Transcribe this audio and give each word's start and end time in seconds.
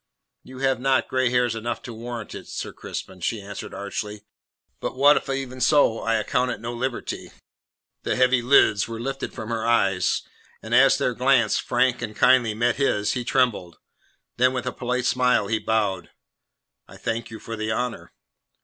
"You 0.41 0.57
have 0.61 0.79
not 0.79 1.07
grey 1.07 1.29
hairs 1.29 1.53
enough 1.53 1.79
to 1.83 1.93
warrant 1.93 2.33
it, 2.33 2.47
Sir 2.47 2.73
Crispin," 2.73 3.19
she 3.19 3.39
answered 3.39 3.71
archly. 3.71 4.23
"But 4.79 4.95
what 4.95 5.15
if 5.15 5.29
even 5.29 5.61
so 5.61 5.99
I 5.99 6.15
account 6.15 6.49
it 6.49 6.59
no 6.59 6.73
liberty?" 6.73 7.29
The 8.01 8.15
heavy 8.15 8.41
lids 8.41 8.87
were 8.87 8.99
lifted 8.99 9.31
from 9.31 9.49
her 9.49 9.63
eyes, 9.63 10.23
and 10.59 10.73
as 10.73 10.97
their 10.97 11.13
glance, 11.13 11.59
frank 11.59 12.01
and 12.01 12.15
kindly, 12.15 12.55
met 12.55 12.77
his, 12.77 13.11
he 13.13 13.23
trembled. 13.23 13.77
Then, 14.37 14.53
with 14.53 14.65
a 14.65 14.73
polite 14.73 15.05
smile, 15.05 15.45
he 15.45 15.59
bowed. 15.59 16.09
"I 16.87 16.97
thank 16.97 17.29
you 17.29 17.37
for 17.39 17.55
the 17.55 17.71
honour." 17.71 18.11